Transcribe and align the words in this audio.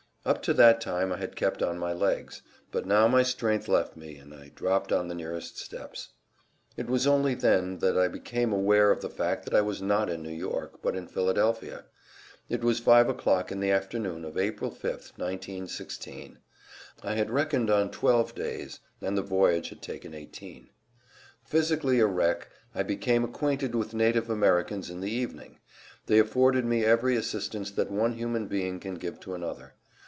Up 0.23 0.43
to 0.43 0.53
that 0.53 0.79
time 0.79 1.11
I 1.11 1.17
had 1.17 1.35
kept 1.35 1.63
on 1.63 1.79
my 1.79 1.93
legs. 1.93 2.43
But 2.71 2.85
now 2.85 3.07
my 3.07 3.23
strength 3.23 3.67
left 3.67 3.97
me, 3.97 4.17
and 4.17 4.35
I 4.35 4.49
dropped 4.53 4.91
on 4.91 5.07
the 5.07 5.15
nearest 5.15 5.57
steps. 5.57 6.09
It 6.77 6.85
was 6.85 7.07
only 7.07 7.33
then 7.33 7.79
that 7.79 7.97
I 7.97 8.07
became 8.07 8.53
aware 8.53 8.91
of 8.91 9.01
the 9.01 9.09
fact 9.09 9.45
that 9.45 9.53
I 9.55 9.61
was 9.61 9.81
not 9.81 10.11
in 10.11 10.21
New 10.21 10.29
York, 10.29 10.77
but 10.83 10.95
in 10.95 11.07
Philadelphia. 11.07 11.85
It 12.49 12.63
was 12.63 12.77
5 12.77 13.09
o'clock 13.09 13.51
in 13.51 13.61
the 13.61 13.71
afternoon 13.71 14.23
of 14.23 14.37
April 14.37 14.69
5th, 14.69 15.17
1916. 15.17 16.37
I 17.01 17.13
had 17.15 17.31
reckoned 17.31 17.71
on 17.71 17.89
twelve 17.89 18.35
days 18.35 18.79
and 19.01 19.17
the 19.17 19.23
voyage 19.23 19.69
had 19.69 19.81
taken 19.81 20.13
eighteen. 20.13 20.69
Physically 21.43 21.99
a 21.99 22.05
wreck, 22.05 22.47
I 22.75 22.83
became 22.83 23.23
acquainted 23.23 23.73
with 23.73 23.95
native 23.95 24.29
Americans 24.29 24.91
in 24.91 25.01
the 25.01 25.09
evening. 25.09 25.57
They 26.05 26.19
afforded 26.19 26.63
me 26.63 26.85
every 26.85 27.15
assistance 27.15 27.71
that 27.71 27.89
one 27.89 28.13
human 28.13 28.45
being 28.45 28.79
can 28.79 28.93
give 28.93 29.19
to 29.21 29.33
another. 29.33 29.73